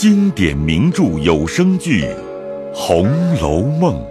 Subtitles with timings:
[0.00, 2.04] 经典名著有声剧
[2.74, 4.02] 《红楼梦》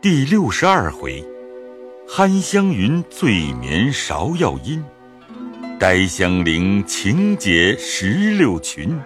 [0.00, 1.22] 第六十二回：
[2.08, 4.82] 憨香云醉眠芍药阴，
[5.78, 8.98] 呆香菱情解石榴裙。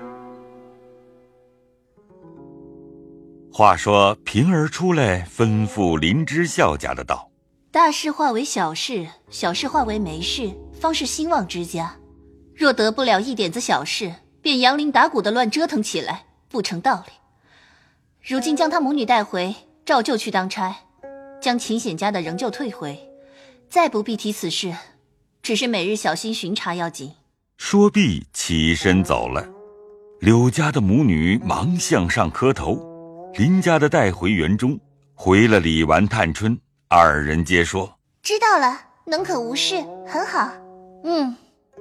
[3.53, 7.29] 话说平儿出来，吩咐林之孝家的道
[7.73, 10.49] ：“大事化为小事，小事化为没事，
[10.81, 11.93] 方是兴旺之家。
[12.55, 17.13] 若得不了一点子小事，”便扬铃打鼓的乱折腾起来，不成道理。
[18.23, 20.77] 如今将他母女带回，照旧去当差，
[21.41, 23.11] 将秦显家的仍旧退回，
[23.69, 24.75] 再不必提此事，
[25.43, 27.13] 只是每日小心巡查要紧。
[27.57, 29.49] 说毕，起身走了。
[30.21, 32.79] 柳家的母女忙向上磕头，
[33.35, 34.79] 林家的带回园中，
[35.15, 40.53] 回了李纨、探春二人皆说知道了，能可无事，很好。
[41.05, 41.35] 嗯。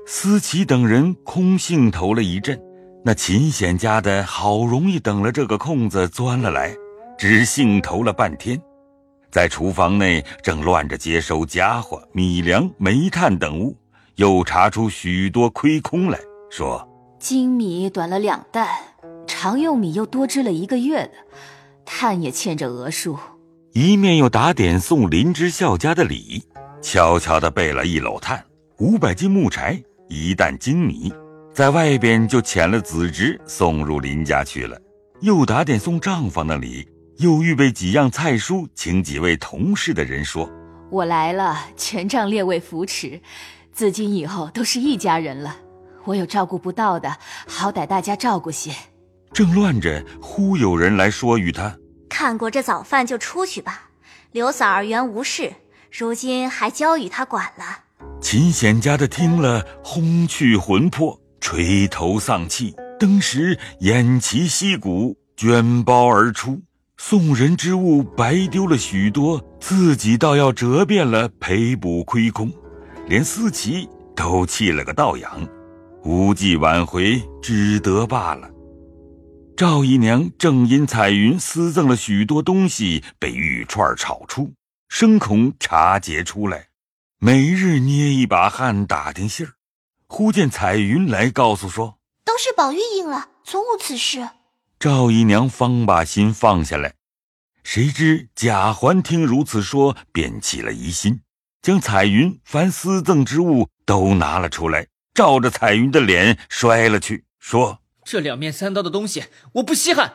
[0.09, 2.57] 思琪等人空兴头了一阵，
[3.03, 6.73] 那秦显家的好容易等了这个空子钻了来，
[7.17, 8.57] 只兴头了半天，
[9.29, 13.75] 在厨房内正乱着接收家伙、米粮、煤炭等物，
[14.15, 16.17] 又查出许多亏空来，
[16.49, 16.87] 说
[17.19, 18.65] 精米短了两担，
[19.27, 21.11] 常用米又多支了一个月的，
[21.83, 23.19] 炭也欠着额数。
[23.73, 26.41] 一面又打点送林之孝家的礼，
[26.81, 28.41] 悄悄地备了一篓炭、
[28.77, 29.83] 五百斤木柴。
[30.09, 31.13] 一担精米，
[31.53, 34.79] 在外边就遣了子侄送入林家去了。
[35.21, 40.49] 又打点送账房那里，又预备几样菜蔬，请几位同事的人说
[40.91, 43.19] ：“我来了，全仗列位扶持。
[43.73, 45.57] 自今以后都是一家人了。
[46.03, 48.71] 我有照顾不到的，好歹大家照顾些。”
[49.33, 51.75] 正乱着，忽有人来说与他
[52.07, 53.89] ：“看过这早饭就出去吧。
[54.31, 55.53] 刘嫂儿原无事，
[55.91, 57.85] 如今还交与他管了。”
[58.21, 66.61] 秦显家的听了，轰去魂魄，垂头丧气，登时偃旗息鼓，卷包而出。
[66.97, 72.51] 送人之物白丢了许多，自己倒要折遍了赔补亏空，
[73.07, 75.47] 连思琪都气了个倒仰，
[76.03, 78.49] 无计挽回，只得罢了。
[79.55, 84.51] 赵姨娘正因彩云私赠了许多东西，被玉串炒出，
[84.89, 86.66] 生恐查结出来。
[87.19, 89.53] 每日捏一把汗打听信儿，
[90.05, 94.29] 忽见彩云来告诉说：“都是宝玉应了，从无此事。”
[94.79, 96.93] 赵姨娘方把心放下来，
[97.63, 101.21] 谁知贾环听如此说，便起了疑心，
[101.63, 104.85] 将彩云凡私赠之物都拿了出来，
[105.15, 109.23] 照着彩云的脸摔了去，说：“这两面三刀的东西，
[109.53, 110.13] 我不稀罕。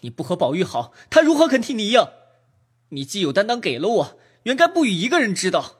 [0.00, 2.08] 你不和宝玉好，他如何肯替你应？
[2.88, 5.76] 你既有担当给了我，原该不与一个人知道。”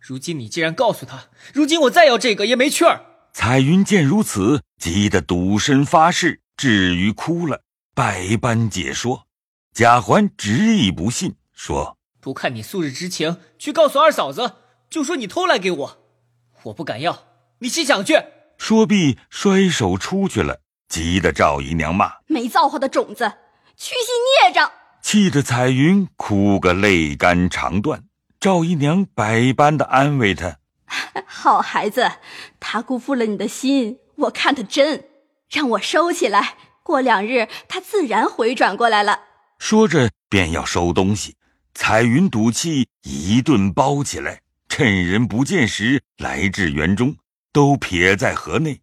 [0.00, 3.00] 如今你既然告诉他，如今我再要这个也没趣儿。
[3.32, 7.62] 彩云见如此，急得赌身发誓，至于哭了，
[7.94, 9.26] 百般解说。
[9.72, 14.54] 贾环执意不信，说：“不看你素日之情，去告诉二嫂子，
[14.90, 15.98] 就说你偷来给我，
[16.64, 17.24] 我不敢要，
[17.58, 18.14] 你去想去。”
[18.58, 23.34] 说毕，摔手出去了，急得赵姨娘骂：“没造化的种子，
[23.76, 28.02] 屈心孽障！”气得彩云哭个泪干肠断。
[28.40, 30.58] 赵姨娘百般的安慰他
[31.26, 32.08] ：“好孩子，
[32.60, 35.08] 他辜负了你的心，我看他真，
[35.50, 36.54] 让我收起来。
[36.84, 39.22] 过两日他自然回转过来了。”
[39.58, 41.34] 说着便要收东西，
[41.74, 47.16] 彩云赌气一顿包起来，趁人不见时来至园中，
[47.52, 48.80] 都撇在河内。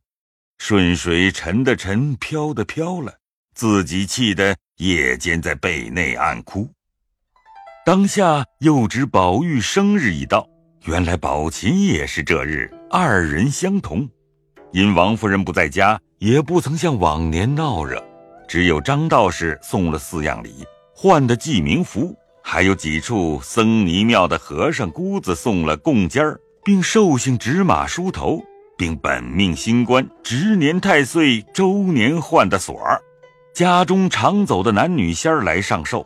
[0.57, 3.19] 顺水沉的沉，飘的飘了，
[3.53, 6.73] 自己气得夜间在被内暗哭。
[7.85, 10.50] 当下又知宝玉生日已到，
[10.85, 14.09] 原来宝琴也是这日，二人相同。
[14.72, 18.03] 因王夫人不在家，也不曾像往年闹热，
[18.47, 28.44] 只有张道士送了四样礼，换的记名符，还有几处僧尼庙的和尚姑子送了贡尖儿，并寿星纸马梳头，
[28.75, 33.00] 并本命星官、值年太岁、周年换的锁儿，
[33.54, 36.04] 家中常走的男女仙儿来上寿。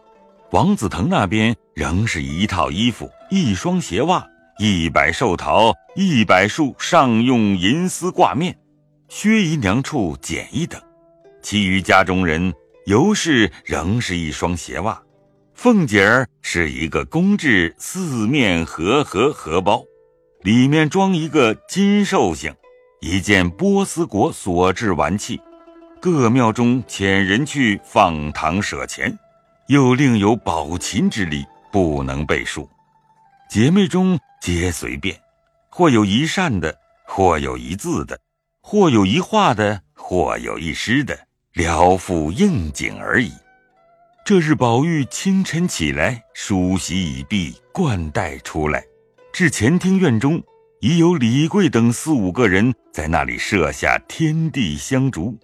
[0.52, 8.58] 王子腾那边仍是一套衣服、一双鞋袜、一百寿桃、一百束上用银丝挂面，
[9.10, 10.82] 薛姨娘处减一等，
[11.44, 12.52] 其余家中人
[12.88, 15.00] 尤氏仍是一双鞋袜，
[15.54, 19.84] 凤姐儿是一个工制四面盒盒荷包，
[20.42, 22.52] 里面装一个金寿星，
[23.02, 25.40] 一件波斯国所制玩器，
[26.02, 29.16] 各庙中遣人去放堂舍钱。
[29.70, 32.68] 又另有宝琴之礼，不能背数。
[33.52, 35.16] 姐妹中皆随便，
[35.70, 36.76] 或有一善的，
[37.06, 38.20] 或有一字的，
[38.64, 41.16] 或有一画的，或有一诗的，
[41.54, 43.32] 聊赋应景而已。
[44.26, 48.84] 这日，宝玉清晨起来，梳洗已毕，冠带出来，
[49.32, 50.42] 至前厅院中，
[50.82, 55.38] 已有李贵等四五个人在那里设下天地香烛。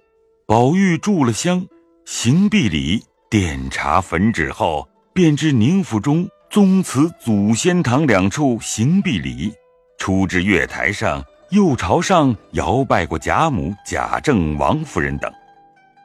[0.48, 1.64] 宝玉住了香，
[2.06, 3.04] 行毕礼，
[3.36, 9.54] 奠茶焚纸后，便至宁府中宗祠祖先堂两处行毕礼，
[9.98, 15.30] 出至月台上，又朝上摇拜过贾母、贾政、王夫人等。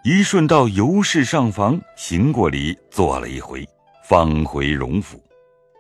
[0.03, 3.65] 一顺到尤氏上房行过礼，坐了一回，
[4.09, 5.23] 方回荣府。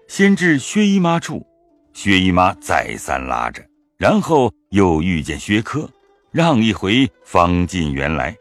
[0.06, 1.44] 先至薛姨妈处，
[1.92, 3.60] 薛姨妈再三拉着，
[3.98, 5.90] 然后又遇见薛科，
[6.30, 8.36] 让一回，方进园来。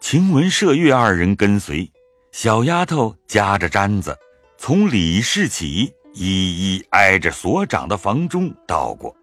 [0.00, 1.90] 晴雯、麝月二人跟随，
[2.32, 4.18] 小丫头夹着簪子，
[4.56, 9.14] 从李氏起，一一挨着所长的房中到过，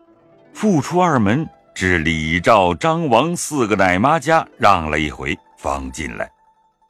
[0.53, 5.35] 复出二门，至李赵张王四个奶妈家，让了一回。
[5.57, 6.31] 方进来，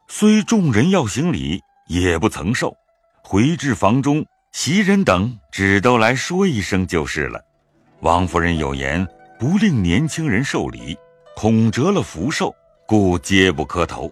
[0.09, 2.75] 虽众人要行礼，也不曾受。
[3.23, 7.41] 回至房中，袭人等只都来说一声就是了。
[8.01, 9.07] 王夫人有言，
[9.39, 10.97] 不令年轻人受礼，
[11.33, 12.53] 恐折了福寿，
[12.85, 14.11] 故皆不磕头。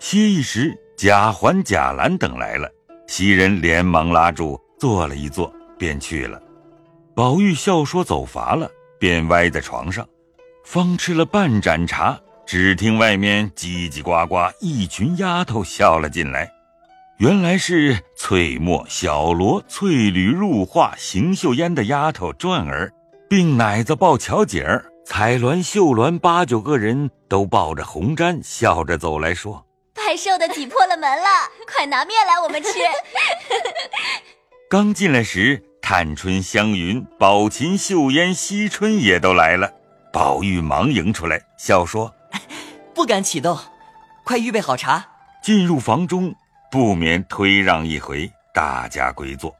[0.00, 2.68] 歇一时，贾环、贾兰等来了，
[3.06, 6.40] 袭人连忙拉住，坐了一坐，便去了。
[7.14, 10.06] 宝玉笑说走乏了，便歪在床上，
[10.64, 12.18] 方吃了半盏茶。
[12.46, 16.48] 只听外面叽叽呱呱，一群丫头笑了进来。
[17.18, 22.92] 原来是翠墨、小罗、翠缕、入画、邢秀烟的丫头转儿，
[23.28, 29.65] 并奶子、抱巧姐儿、彩鸾、绣鸾八九个人都抱着红毡，笑着走来说
[29.96, 31.28] ：“拜寿的挤破了门了，
[31.66, 32.70] 快拿面来，我们吃。
[34.68, 39.72] ”刚进来时，探春、湘云、宝琴、秀烟、惜春也都来了。
[40.12, 42.14] 宝玉忙迎出来，笑说。
[42.94, 43.58] 不敢启动，
[44.24, 45.06] 快预备好茶。
[45.42, 46.34] 进入房中，
[46.70, 49.54] 不免推让一回，大家归坐。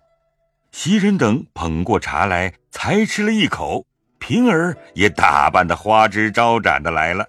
[0.73, 3.85] 袭人等捧过茶来，才吃了一口，
[4.19, 7.27] 平儿也打扮的花枝招展的来了。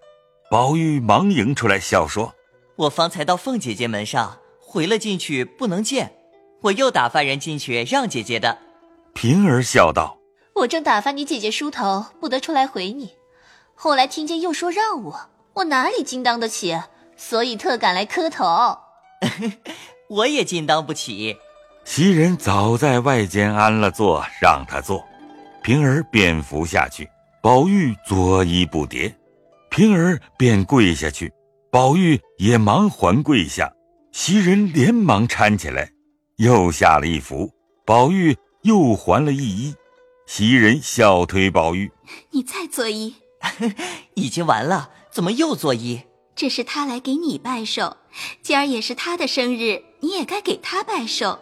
[0.49, 2.33] 宝玉忙迎出来，笑说
[2.77, 6.13] ：“我方才到凤姐姐门上，回了进去不能见，
[6.61, 8.57] 我又打发人进去让姐姐的。”
[9.13, 10.17] 平儿笑道
[10.55, 13.11] ：“我正打发你姐姐梳头，不得出来回你，
[13.75, 16.79] 后来听见又说让我。”我哪里经当得起，
[17.15, 18.77] 所以特赶来磕头。
[20.07, 21.35] 我也经当不起。
[21.83, 25.03] 袭人早在外间安了座，让他坐，
[25.63, 27.09] 平儿便伏下去。
[27.41, 29.11] 宝玉作揖不迭，
[29.71, 31.33] 平儿便跪下去，
[31.77, 33.71] 宝玉也忙还跪下。
[34.11, 35.91] 袭人连忙搀起来，
[36.37, 37.51] 又下了一幅，
[37.85, 39.75] 宝玉又还了一揖。
[40.25, 41.91] 袭人笑推宝玉
[42.33, 43.13] ：“你再作揖。
[44.15, 46.01] 已经完了。”怎么又作揖？
[46.35, 47.97] 这是他来给你拜寿，
[48.41, 51.37] 今儿也是他的生日，你也该给他拜寿。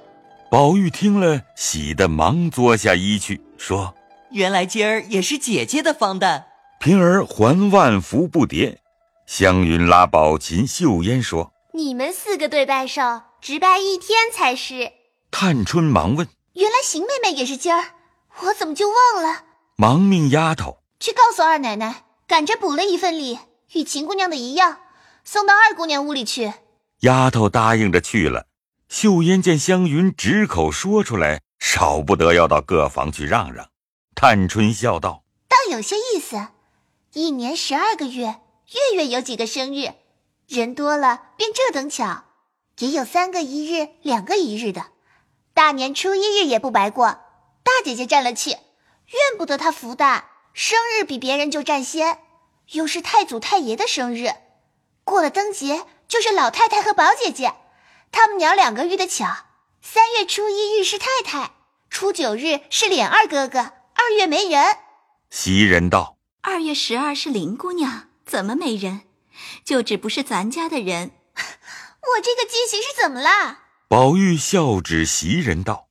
[0.51, 3.95] 宝玉听了，喜得忙作下揖去，说
[4.31, 6.47] ：“原来今儿也是姐姐的方诞。”
[6.81, 8.75] 平儿还万福不迭。
[9.25, 14.91] 湘云拉宝琴、秀烟说：“你们四个对拜寿，只拜一天才是。”
[15.31, 17.95] 探春忙问：“原来邢妹妹也是今儿，
[18.41, 19.45] 我怎么就忘了？”
[19.77, 23.39] 忙命丫头去告诉二奶奶，赶着补了一份礼。
[23.73, 24.79] 与秦姑娘的一样，
[25.25, 26.53] 送到二姑娘屋里去。
[27.01, 28.45] 丫头答应着去了。
[28.87, 33.67] 秀烟见湘云直口说出来，少不得要到各房去让让。
[34.13, 36.47] 探春笑道：“倒有些意思。
[37.13, 38.39] 一年十二个月，
[38.71, 39.93] 月月有几个生日，
[40.47, 42.23] 人多了便这等巧。
[42.79, 44.87] 也有三个一日，两个一日的。
[45.53, 47.07] 大年初一日也不白过。
[47.63, 52.19] 大姐姐占了气，怨不得她福大，生日比别人就占先。”
[52.71, 54.33] 又是太祖太爷的生日，
[55.03, 57.53] 过了灯节就是老太太和宝姐姐，
[58.11, 59.27] 他们娘两个遇的巧。
[59.83, 61.51] 三月初一日是太太，
[61.91, 63.59] 初九日是琏二哥哥，
[63.93, 64.77] 二月没人。
[65.29, 69.01] 袭人道：“二月十二是林姑娘，怎么没人？
[69.63, 71.11] 就只不是咱家的人。
[71.35, 75.87] 我这个记性是怎么啦？”宝玉笑指袭人道：“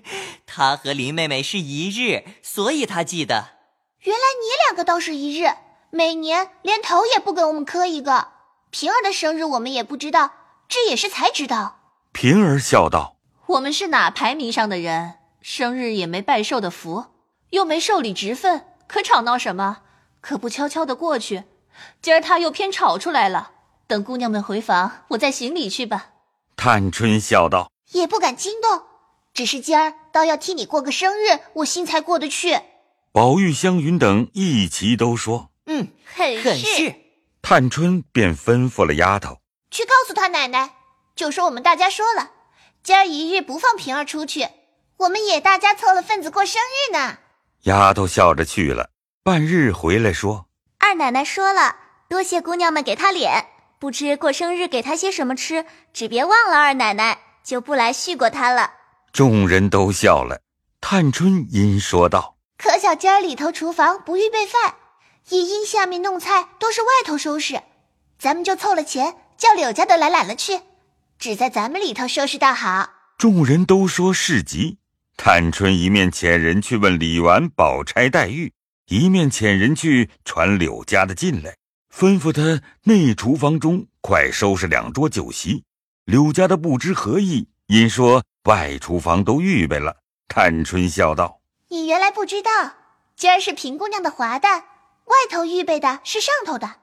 [0.46, 3.56] 他和林妹妹是一日，所以他记得。
[4.00, 5.48] 原来你两个倒是一日。”
[5.90, 8.32] 每年连头也不给我们磕一个，
[8.70, 10.32] 平儿的生日我们也不知道，
[10.68, 11.78] 这也是才知道。
[12.12, 17.06] 平儿笑道：“我们是哪排名上的人，生日也没拜寿的福，
[17.50, 19.78] 又没受礼职分，可吵闹什么？
[20.26, 21.44] 可不悄悄的过去。
[22.02, 23.52] 今儿他又偏吵出来了。
[23.86, 26.10] 等姑娘们回房，我再行礼去吧。”
[26.56, 28.82] 探春笑道：“也不敢惊动，
[29.32, 32.58] 只是今儿倒要替你过个生日，我心才过得去。”
[33.12, 35.50] 宝玉、湘云等一齐都说。
[35.66, 35.82] 嗯。
[35.82, 36.94] 嗯，很很是。
[37.42, 39.38] 探春便吩咐了丫头
[39.70, 40.74] 去告诉他奶奶，
[41.14, 42.32] 就说我们大家说了，
[42.82, 44.48] 今儿一日不放平儿出去，
[44.96, 47.18] 我们也大家凑了份子过生日呢。
[47.62, 48.90] 丫头笑着去了，
[49.26, 50.46] 半日回来说
[50.78, 51.74] 二奶奶说了，
[52.08, 53.46] 多谢姑娘们给她脸，
[53.80, 58.70] 不知过生日给她些什么吃，只别忘了二奶奶，就不来续过她了。
[59.12, 60.42] 众人都笑了。
[60.80, 62.36] 探春因说道。
[62.56, 64.76] 可小今儿里头厨房不预备饭，
[65.30, 67.60] 一因下面弄菜都是外头收拾，
[68.20, 70.60] 咱们就凑了钱，叫柳家的来揽了去，
[71.18, 72.90] 只在咱们里头收拾倒好。
[73.18, 74.78] 众人都说是急。
[75.16, 78.52] 探春一面遣人去问李纨、宝钗、黛玉，
[78.88, 81.56] 一面遣人去传柳家的进来，
[81.92, 85.64] 吩咐他内厨房中快收拾两桌酒席。
[86.04, 89.96] 柳家的不知何意，因说外厨房都预备了。
[90.28, 91.40] 探春笑道。
[91.68, 92.50] 你原来不知道，
[93.16, 94.60] 今儿是平姑娘的华诞，
[95.06, 96.76] 外头预备的是上头的。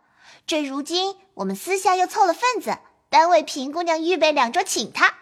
[0.46, 2.80] 这如今我们私下又凑了份子，
[3.10, 5.14] 单为平姑娘预备两桌请她。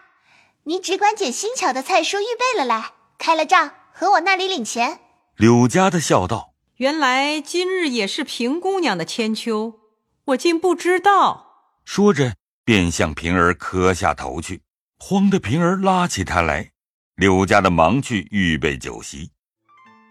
[0.64, 4.98] 你只管捡新巧的菜蔬预备了来，开了账和我那里领钱。
[5.36, 9.80] 柳家的笑道：“原来今日也是平姑娘的千秋，
[10.26, 14.62] 我竟不知道。”说着便向平儿磕下头去，
[14.98, 16.70] 慌得平儿拉起他来。
[17.16, 19.30] 柳家的忙去预备酒席。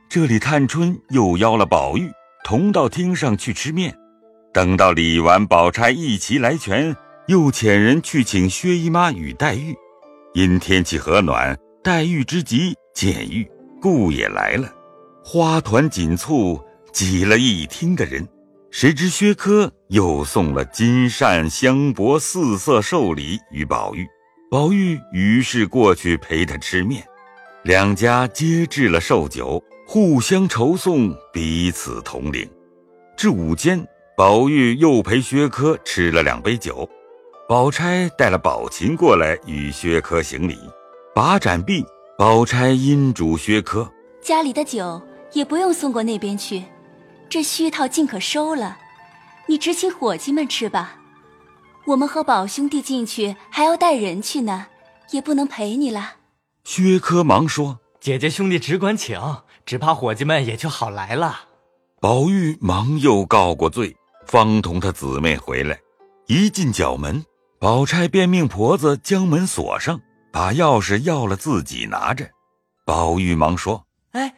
[0.08, 2.12] 这里，探春又邀了宝玉
[2.44, 3.98] 同到厅上去吃面。
[4.54, 6.96] 等到李纨、宝钗一齐来全，
[7.28, 9.76] 又遣人去请薛姨妈与黛玉。
[10.34, 13.50] 因天气和暖，黛玉之急见玉，
[13.82, 14.70] 故也来了。
[15.24, 16.60] 花团锦簇，
[16.92, 18.28] 挤了一厅的人。
[18.70, 24.08] 谁知薛科又送了金扇、香帛四色寿礼与宝玉，
[24.50, 27.04] 宝玉于是过去陪他吃面。
[27.64, 29.64] 两家皆置了寿酒。
[29.88, 32.50] 互相酬送，彼此同领。
[33.18, 33.86] 至午间，
[34.16, 36.90] 宝玉又陪薛科吃了两杯酒。
[37.50, 40.58] 宝钗带了宝琴过来与薛科行礼。
[41.14, 41.86] 把盏毕，
[42.18, 43.92] 宝钗因嘱薛科
[44.24, 45.02] ：“家里的酒
[45.34, 46.64] 也不用送过那边去，
[47.30, 48.78] 这虚套尽可收了。
[49.48, 50.98] 你只请伙计们吃吧。
[51.88, 54.68] 我们和宝兄弟进去还要带人去呢，
[55.12, 56.16] 也不能陪你了。”
[56.64, 59.20] 薛科忙说：“姐姐兄弟只管请。”
[59.64, 61.42] 只怕伙计们也就好来了。
[62.02, 63.96] 宝玉忙又告过罪，
[64.26, 65.80] 方同他姊妹回来。
[66.26, 67.24] 一进角门，
[67.60, 72.28] 宝钗便命婆子将门锁上，把钥匙要了自己拿着。
[72.86, 74.34] 宝玉忙说：“哎，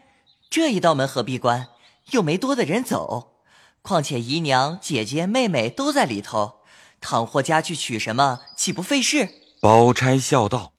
[0.54, 1.70] 这一道门何必关？
[2.12, 3.40] 又没多的人走。
[3.82, 6.60] 况且姨娘、姐姐、妹妹都在里头，
[7.02, 9.30] 倘或家去取什么，岂不费事？”
[9.60, 10.74] 宝钗笑道：“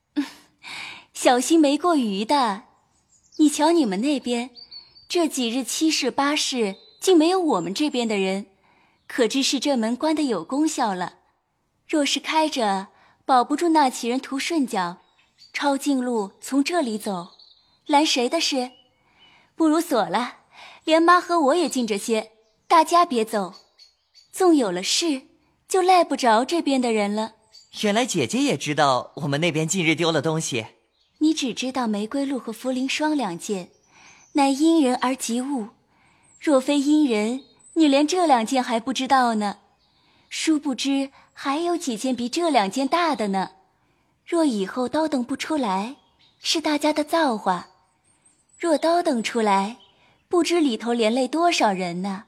[1.13, 2.63] 小心没过鱼的。”
[3.39, 4.51] 你瞧，你们那边
[5.09, 8.47] 这几日七事八事，竟没有我们这边的人，
[9.09, 11.15] 可知是这门关的有功效了。
[11.89, 12.87] 若是开着，
[13.25, 14.99] 保不住那几人图顺脚，
[15.53, 17.31] 抄近路从这里走，
[17.87, 18.71] 拦谁的事？
[19.57, 20.39] 不如锁了，
[20.85, 22.33] 连妈和我也近着些，
[22.67, 23.55] 大家别走。
[24.33, 25.23] 纵有了事，
[25.69, 27.35] 就赖不着这边的人了。
[27.83, 30.67] 原来姐姐也知道我们那边近日丢了东西。
[31.19, 33.71] 你只知道玫瑰露和茯苓霜两件，
[34.33, 35.69] 乃因人而及物。
[36.41, 37.43] 若非因人，
[37.75, 39.59] 你连这两件还不知道呢。
[40.29, 43.53] 殊不知还有几件比这两件大的呢。
[44.27, 45.97] 若以后叨腾不出来，
[46.41, 47.69] 是大家的造化；
[48.59, 49.79] 若都等出来，
[50.29, 52.25] 不知里头连累多少人呢。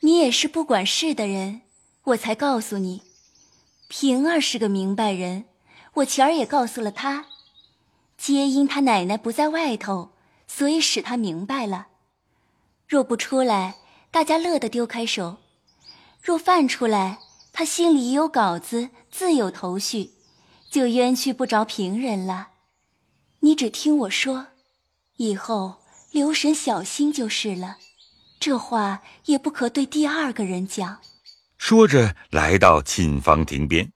[0.00, 1.62] 你也是不管事的人，
[2.04, 3.02] 我才告诉你。
[3.88, 5.44] 平儿是个明白人，
[5.94, 7.26] 我前儿也告诉了他。
[8.16, 10.10] 皆因他奶奶不在外头，
[10.46, 11.88] 所以使他明白了。
[12.86, 13.76] 若不出来，
[14.10, 15.38] 大家乐得丢开手；
[16.22, 17.18] 若犯出来，
[17.52, 20.10] 他心里已有稿子，自有头绪，
[20.70, 22.48] 就冤屈不着平人了。
[23.40, 24.48] 你只听我说，
[25.16, 25.76] 以后
[26.10, 27.76] 留神小心就是了。
[28.40, 30.98] 这话也不可对第二个人讲。
[31.56, 33.90] 说着，来到沁芳亭边。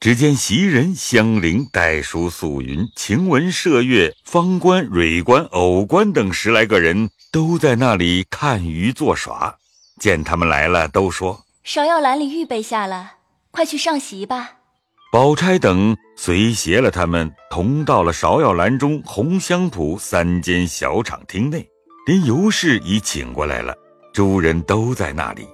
[0.00, 9.58] 只见袭人、香菱、黛书、素云、晴雯、麝月、方官、蕊官、藕官等十来个人都在那里看鱼作耍。
[10.00, 13.18] 见他们来了，都说：“芍药篮里预备下了，
[13.52, 14.54] 快去上席吧。”
[15.12, 21.68] 宝钗等随携了他们，同到了芍药栏中红香圃三间小场厅内，
[22.06, 23.74] 连尤氏已请过来了，
[24.14, 25.46] 诸人都在那里，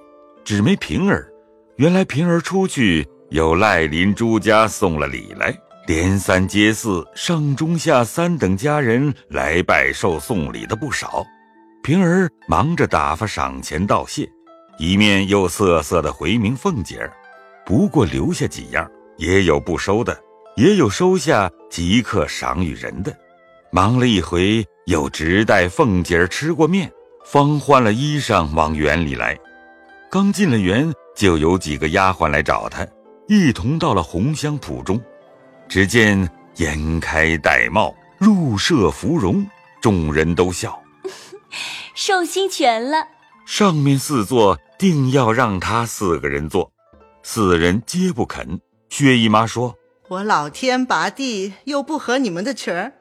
[0.45, 1.29] 只没平儿。
[1.75, 3.05] 原来平儿出去。
[3.31, 5.53] 有赖林朱家送了礼来，
[5.85, 11.23] 连三接四，上中下三等家人来拜寿送礼的不少。
[11.83, 14.27] 平儿忙着打发赏钱道谢，
[14.79, 17.13] 一面又瑟瑟的回明凤姐儿，
[17.65, 18.89] 不过留下几样，
[19.19, 20.17] 也有不收的，
[20.55, 23.15] 也有收下即刻赏与人的。
[23.69, 26.89] 忙了一回，又直带凤姐儿吃过面，
[27.25, 29.37] 方换了衣裳往园里来。
[30.09, 32.87] 刚进了园，就有几个丫鬟来找他，
[33.27, 34.99] 一同到了红香圃中。
[35.67, 39.45] 只见颜开戴帽，入舍芙蓉，
[39.81, 40.81] 众人都笑。
[41.93, 43.05] 寿星全了，
[43.45, 46.71] 上面四座定要让他四个人坐，
[47.21, 48.59] 四人皆不肯。
[48.89, 49.77] 薛姨妈说
[50.09, 52.91] ：“我老天拔地，又不合你们的群儿，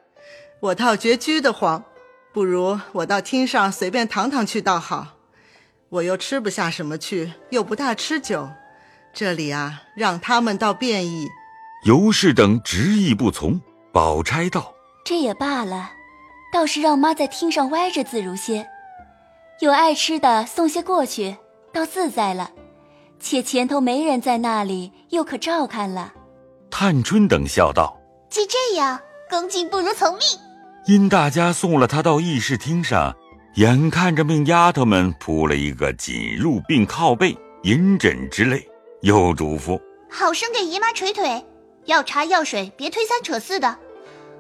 [0.61, 1.83] 我倒觉拘得慌。
[2.33, 5.17] 不如我到厅上随便躺躺去倒好。
[5.89, 8.49] 我又吃不下什么去，又不大吃酒，
[9.13, 11.27] 这里啊，让他们倒便意。”
[11.85, 13.61] 尤氏等执意不从。
[13.91, 15.93] 宝钗道：“这也罢了，
[16.53, 18.69] 倒是让妈在厅上歪着自如些。”
[19.61, 21.37] 有爱吃的送些过去，
[21.73, 22.53] 倒自在了。
[23.21, 26.13] 且前头没人在那里，又可照看了。
[26.71, 27.99] 探春等笑道
[28.31, 30.21] ：“既这样，恭敬不如从命。”
[30.87, 33.15] 因大家送了他到议事厅上，
[33.57, 38.67] 眼看着命丫头们铺了一个锦褥并靠背、银枕之类，
[39.03, 39.79] 又嘱咐
[40.11, 41.45] ：“好生给姨妈捶腿，
[41.87, 43.77] 要茶要水，别推三扯四的。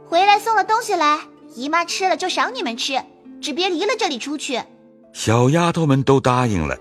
[0.06, 1.20] 回来送了东西来，
[1.54, 3.02] 姨妈吃了就赏你们吃，
[3.42, 4.62] 只别离了这里出去。”
[5.12, 6.78] 小丫头们都答应了，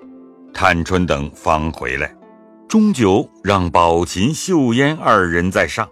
[0.57, 2.11] 探春等方回来。
[2.67, 5.87] 终究让宝琴、秀烟二人在上，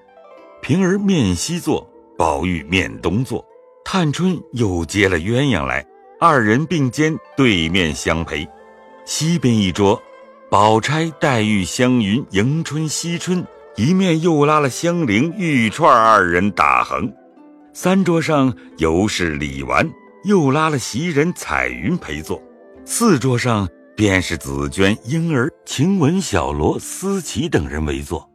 [0.60, 3.46] 平儿面西坐，宝玉面东坐。
[3.86, 5.86] 探春又接了鸳鸯来，
[6.20, 8.44] 二人并肩对面相陪。
[9.06, 10.02] 西边一桌，
[10.50, 13.46] 宝钗、黛玉、湘云、迎春、惜春，
[13.76, 17.14] 一面又拉了香菱、玉钏二人打横。
[17.72, 19.88] 三桌上尤氏、李纨。
[20.24, 22.42] 又拉了袭人、彩云陪坐，
[22.84, 28.30] 四桌上便是紫鹃、莺儿、晴雯、小罗、思琪等人围坐。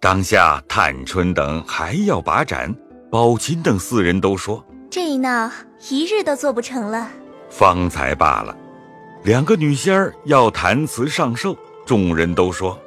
[0.00, 2.74] 当下探春等还要把盏，
[3.10, 5.50] 宝琴等四人都说：“这一闹
[5.88, 7.10] 一日都做不成了。”
[7.48, 8.56] 方才罢了。
[9.22, 12.78] 两个女仙儿要弹词上寿，众人都说：“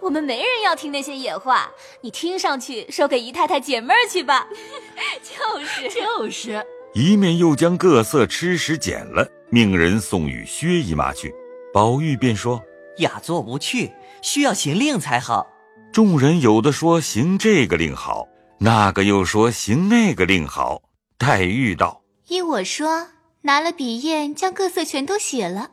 [0.00, 1.68] 我们没人要听那些野话，
[2.00, 4.46] 你听上去说给姨太太解闷儿去吧。
[5.20, 6.64] ”就是就是。
[6.94, 11.34] 一面又将各色吃食捡了，命人送与薛姨妈去。
[11.72, 12.62] 宝玉便说
[12.98, 15.46] ：“雅座无趣，需要行令才好。”
[15.92, 18.26] 众人有的说行这个令好，
[18.58, 20.82] 那个又说行那个令好。
[21.16, 23.08] 黛玉道：“依我说，
[23.42, 25.70] 拿了笔砚，将各色全都写了，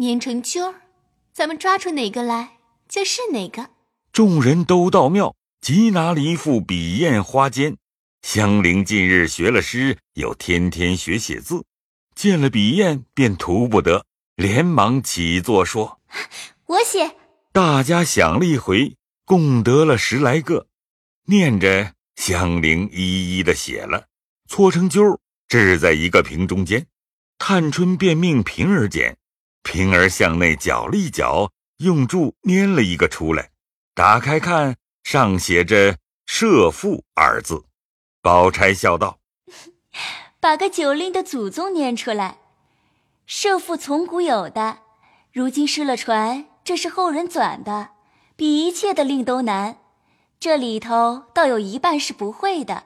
[0.00, 0.74] 粘成揪儿，
[1.32, 3.70] 咱们抓出哪个来就是哪个。”
[4.12, 7.76] 众人都到妙，即拿了一副笔砚花笺。
[8.22, 11.64] 香菱近日学了诗，又天天学写字，
[12.14, 14.04] 见了笔砚便图不得，
[14.40, 16.00] 连忙起坐说
[16.64, 17.14] ：“我写。”
[17.52, 20.66] 大家想了一回，共得了十来个，
[21.26, 24.06] 念着香菱一一的写了，
[24.48, 26.86] 搓成揪，置在一个瓶中间。
[27.36, 29.18] 探春便命平儿捡，
[29.62, 33.50] 平儿向内搅了一搅，用箸拈了一个出来，
[33.94, 34.74] 打开看，
[35.04, 37.62] 上写着“社父”二字。
[38.22, 39.20] 宝钗笑道
[40.40, 42.38] ：“把个九令的祖宗拈出来，
[43.42, 44.80] 社父从古有的，
[45.32, 47.92] 如今失了传，这是后人转的，
[48.36, 49.78] 比一切的令都难。
[50.38, 52.84] 这里头倒有一半是不会的，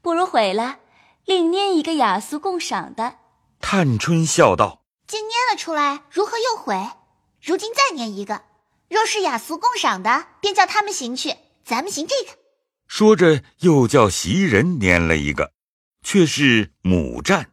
[0.00, 0.80] 不如毁了，
[1.24, 3.18] 另拈一个雅俗共赏的。”
[3.62, 6.84] 探春笑道：“既拈了出来，如何又毁？
[7.40, 8.42] 如今再拈一个，
[8.90, 12.36] 若是雅俗共赏的，便叫他们行去，咱们行这个。”
[12.88, 15.52] 说着，又叫袭人拈了一个，
[16.02, 17.52] 却是母战。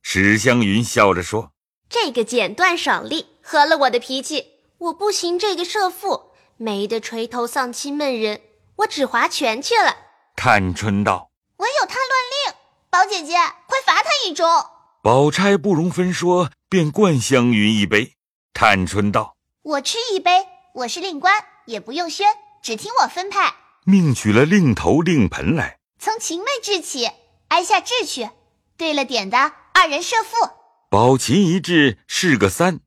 [0.00, 1.50] 史湘云笑着说
[1.88, 8.42] ：“这个剪断爽利合了我的脾气，我不行这个射父，没得垂头丧气闷人，
[8.76, 9.96] 我只划拳去了。”
[10.36, 12.04] 探春道：“唯有他乱
[12.46, 12.54] 令，
[12.90, 13.34] 宝姐姐
[13.66, 14.66] 快罚他一盅。”
[15.02, 18.12] 宝钗不容分说，便灌湘云一杯。
[18.52, 21.32] 探春道：“我吃一杯，我是令官，
[21.66, 22.26] 也不用宣，
[22.62, 23.54] 只听我分派。”
[23.86, 27.10] 命取了令头、令盆来，从晴妹制起，
[27.48, 28.28] 挨下掷去。
[28.76, 30.57] 对了点的二人设父。
[30.90, 32.80] 宝琴一掷是个三，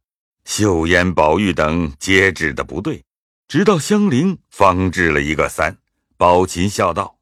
[0.43, 3.05] 秀烟、宝玉等皆掷的不对，
[3.47, 5.77] 直到香菱方掷了一个三。
[6.17, 7.19] 宝琴笑道：“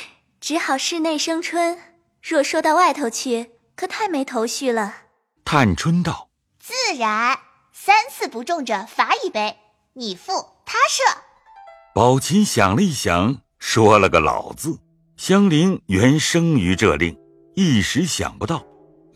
[0.40, 1.78] 只好室内生春，
[2.22, 4.94] 若说到外头去，可太没头绪了。”
[5.44, 7.38] 探春道：“自然，
[7.74, 9.58] 三次不中者罚一杯，
[9.92, 10.32] 你负
[10.64, 11.02] 他射。”
[11.94, 14.78] 宝琴想了一想，说了个“老”字。
[15.18, 17.18] 香菱原生于这令，
[17.54, 18.64] 一时想不到，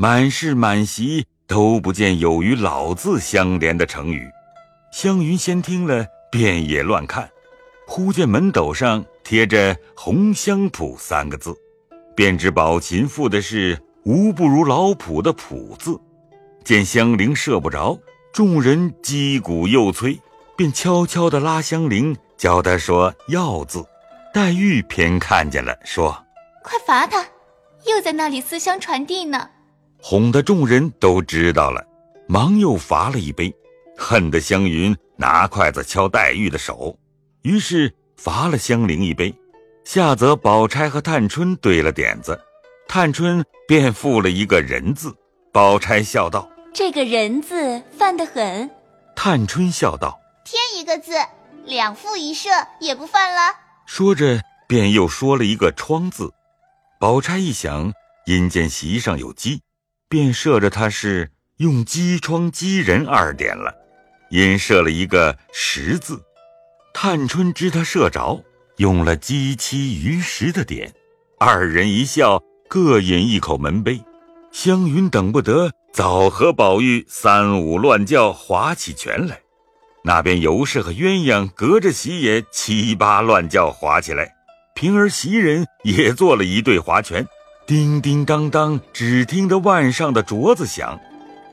[0.01, 4.31] 满室满席都不见有与“老”字相连的成语。
[4.91, 7.29] 湘云先听了，便也乱看，
[7.87, 11.55] 忽见门斗上贴着“红香圃”三个字，
[12.17, 16.01] 便知宝琴赋的是“无不如老圃”的“圃”字。
[16.65, 17.99] 见香菱射不着，
[18.33, 20.19] 众人击鼓又催，
[20.57, 23.85] 便悄悄地拉香菱，教他说“要”字。
[24.33, 26.25] 黛玉偏看见了，说
[26.65, 27.23] ：“快罚他，
[27.85, 29.51] 又在那里思乡传递呢。”
[30.03, 31.85] 哄得众人都知道了，
[32.27, 33.55] 忙又罚了一杯，
[33.97, 36.99] 恨得湘云拿筷子敲黛玉的手，
[37.43, 39.35] 于是罚了香菱一杯。
[39.85, 42.39] 下则宝钗和探春对了点子，
[42.87, 45.15] 探春便附了一个人字。
[45.53, 48.71] 宝钗笑道：“这个人字犯得很。”
[49.17, 51.13] 探春笑道：“添一个字，
[51.65, 52.49] 两副一射
[52.81, 53.55] 也不犯了。”
[53.87, 56.33] 说着便又说了一个窗字。
[57.01, 57.93] 宝钗一想，
[58.27, 59.61] 因见席上有鸡。
[60.11, 63.73] 便设着他是用机窗击人二点了，
[64.29, 66.21] 因设了一个石字。
[66.93, 68.43] 探春知他射着，
[68.79, 70.93] 用了鸡七鱼十的点。
[71.39, 74.03] 二人一笑，各饮一口门杯。
[74.51, 79.39] 湘云等不得，早和宝玉三五乱叫，划起拳来。
[80.03, 84.35] 那边尤氏和鸳鸯隔着席也七八乱叫，划起来。
[84.75, 87.25] 平儿袭人也做了一对划拳。
[87.71, 90.99] 叮叮当当，只听得腕上的镯子响。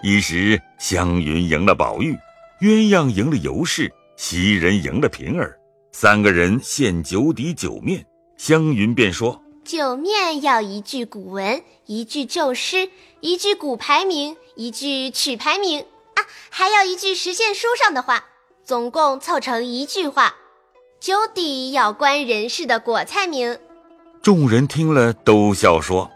[0.01, 2.17] 一时湘云赢了宝玉，
[2.59, 5.55] 鸳鸯赢了尤氏，袭人赢了平儿，
[5.91, 8.03] 三个人献酒底酒面。
[8.35, 18.25] 湘云便说：“酒面要一句古文，一句旧诗，一句古牌名，一句曲牌名啊，还要一句实现书上的话，
[18.63, 20.33] 总共凑成一句话。
[20.99, 23.59] 酒底要关人事的果菜名。”
[24.27, 26.11] 众人听了，都笑说：“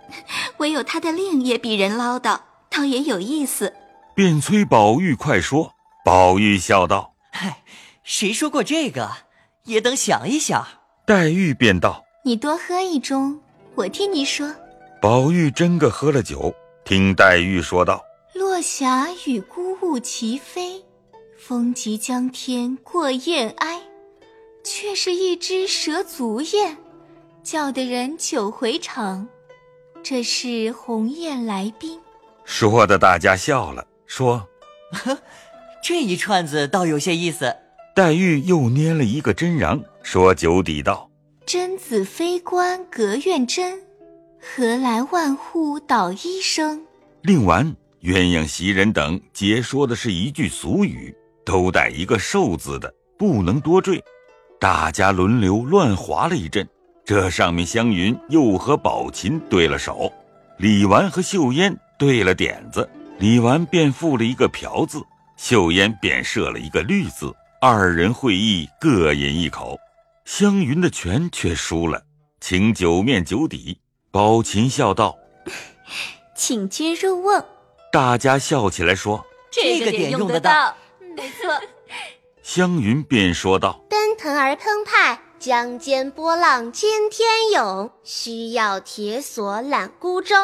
[0.60, 3.72] 唯有他的令也比人唠叨，倒也有意思。”
[4.14, 5.72] 便催宝玉快说。
[6.04, 7.64] 宝玉笑道：“嗨，
[8.04, 9.10] 谁说过这个？
[9.64, 10.68] 也等想一想。”
[11.08, 13.40] 黛玉便道：“你多喝一盅，
[13.76, 14.54] 我替你说。”
[15.02, 18.04] 宝玉真个喝了酒，听黛玉说道
[18.36, 20.84] ：“落霞与孤鹜齐飞，
[21.40, 23.82] 风急江天过雁哀，
[24.66, 26.76] 却是一只蛇足燕。”
[27.44, 29.28] 叫的人久回肠，
[30.04, 32.00] 这是鸿雁来宾。
[32.46, 34.48] 说的大家笑了，说
[35.84, 37.56] ：“这一串子倒有些意思。”
[37.96, 41.10] 黛玉又捏了一个真瓤，说九底道
[41.46, 43.82] ：“贞子非官隔院贞，
[44.40, 46.86] 何来万户捣衣声？”
[47.24, 54.02] 令完，鸳鸯袭人等皆说的是一句俗语，都带一个寿字的，不能多赘。
[54.60, 56.68] 大家轮流乱划了一阵。
[57.04, 60.12] 这上面，湘云又和宝琴对了手，
[60.58, 65.02] 李纨和秀烟对了点子，李纨便赋了一个瓢字，
[65.36, 69.78] 秀烟便设了一个绿字，二人会意，各饮一口。
[70.26, 72.04] 湘云的拳却输了，
[72.40, 73.80] 请酒面酒底。
[74.12, 75.18] 宝琴笑道
[76.36, 77.44] ：“请君入瓮。”
[77.92, 80.76] 大家笑起来说：“这个点用得到。”
[81.18, 81.50] 没错。
[82.44, 90.36] 湘云便说道：“奔腾而澎湃。”江间波浪惊天涌，需要铁索揽孤舟。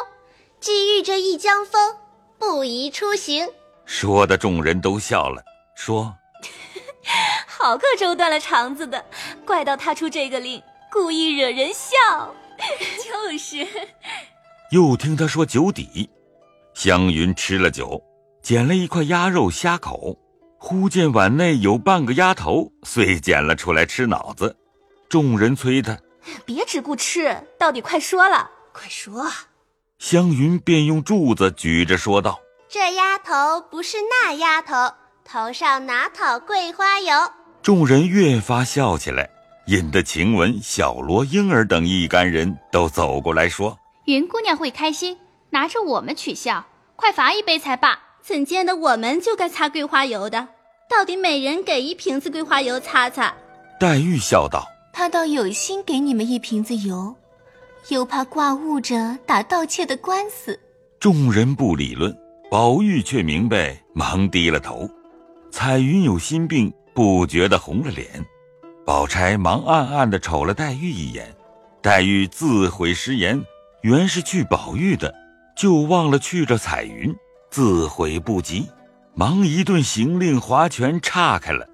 [0.60, 1.96] 既遇这一江风，
[2.40, 3.48] 不宜出行。
[3.86, 5.44] 说的众人都笑了，
[5.76, 6.16] 说
[7.46, 9.06] ：“好个周断了肠子的，
[9.46, 10.60] 怪到他出这个令，
[10.92, 12.34] 故意惹人笑。
[12.98, 13.68] 就是。”
[14.74, 16.10] 又听他说酒底，
[16.74, 18.02] 湘云吃了酒，
[18.42, 20.18] 捡了一块鸭肉虾口，
[20.58, 24.58] 忽见碗内有半个鸭头，遂捡了出来吃脑子。
[25.10, 25.98] 众人催他，
[26.46, 29.26] 别只顾吃，到底快说了，快说。
[30.00, 34.74] 湘云便用柱子举着说道：“这丫头不是那丫头，
[35.24, 37.32] 头上哪讨桂花油？”
[37.64, 39.30] 众人越发笑起来，
[39.68, 45.18] 引得晴雯、小罗、莺儿等一干人都走过来说：“云姑娘会开心，
[45.52, 46.66] 拿着我们取笑，
[46.96, 48.00] 快罚一杯才罢。
[48.22, 50.50] 怎见得我们就该擦桂花油的？
[50.90, 53.34] 到底每人给一瓶子桂花油擦擦。”
[53.80, 54.68] 黛玉笑道。
[55.00, 57.16] 他倒有心给你们一瓶子油，
[57.90, 60.60] 又怕挂误着打盗窃的官司。
[61.00, 62.18] 众人不理论，
[62.50, 64.90] 宝玉却明白，忙低了头。
[65.52, 68.26] 彩云有心病，不觉得红了脸。
[68.88, 71.32] 宝钗忙暗暗的瞅了黛玉一眼。
[71.80, 73.40] 黛玉自悔失言，
[73.84, 75.14] 原是去宝玉的，
[75.56, 77.16] 就忘了去着彩云，
[77.52, 78.68] 自悔不及，
[79.14, 81.70] 忙一顿行令划拳岔开了。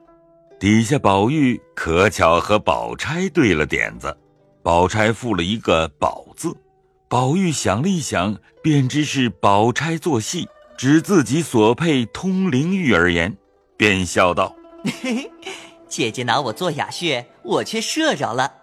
[0.63, 4.17] 底下宝玉可巧和宝钗对了点子，
[4.63, 6.55] 宝钗附了一个“宝”字，
[7.09, 10.47] 宝玉想了一想，便知是宝钗做戏，
[10.77, 13.35] 指自己所配通灵玉而言，
[13.75, 15.31] 便笑道：“嘿嘿，
[15.89, 18.53] 姐姐拿我做哑穴，我却射着了。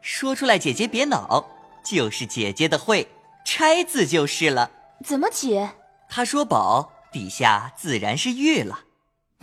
[0.00, 1.46] 说出来，姐姐别恼，
[1.84, 3.06] 就是姐姐的会，
[3.44, 4.70] 钗字就是了。
[5.04, 5.72] 怎么解？
[6.08, 8.84] 他说宝底下自然是玉了，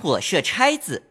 [0.02, 1.11] 我设钗字，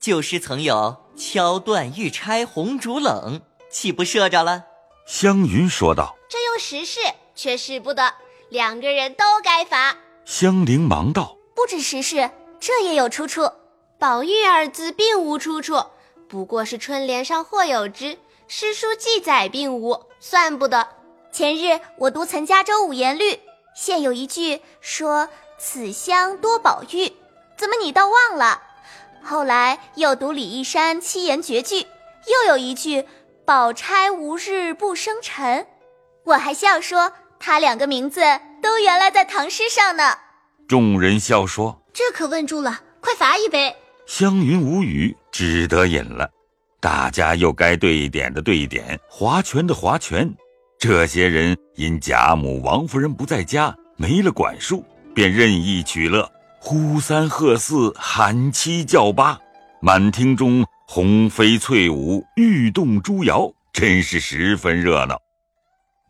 [0.00, 4.64] 旧诗曾有敲断玉钗红烛冷，岂不射着了？”
[5.06, 7.00] 湘云说道：“这用时事，
[7.34, 8.14] 却使不得，
[8.48, 12.30] 两个人都该罚。”香菱忙道：“不止时事，
[12.60, 13.50] 这也有出处。
[13.98, 15.82] 宝玉二字并无出处，
[16.28, 20.88] 不过是春联上或有之，诗书记载并无，算不得。
[21.32, 23.40] 前日我读岑家州五言律，
[23.74, 27.12] 现有一句说‘此乡多宝玉’，
[27.56, 28.62] 怎么你倒忘了？
[29.28, 33.04] 后来又读李义山七言绝句，又有一句
[33.44, 35.66] ‘宝钗无日不生辰’，
[36.24, 38.22] 我还笑说他两个名字。”
[38.60, 40.18] 都原来在唐诗上呢。
[40.66, 46.28] 众人笑说：“这可问住了，快罚一杯。”湘云无语，只得饮了。
[46.80, 50.28] 大家又该对点的对点，划拳的划拳。
[50.78, 56.28] 这些人因贾母、王夫人不在家，没了管束，便任意取乐，
[56.60, 59.38] 呼三喝四，喊七叫八，
[59.80, 65.18] 满厅中红飞翠舞，玉动珠摇，真是十分热闹。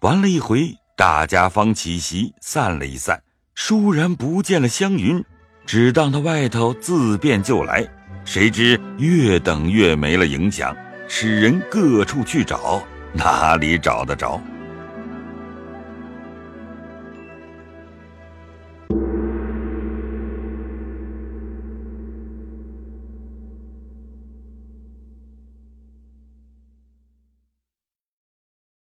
[0.01, 0.75] 玩了一回。
[0.97, 3.23] 大家方起席，散了一散，
[3.57, 5.25] 倏然不见了湘云，
[5.65, 7.87] 只当他外头自便就来，
[8.25, 12.83] 谁知越等越没了影响，使人各处去找，
[13.13, 14.43] 哪里找得着？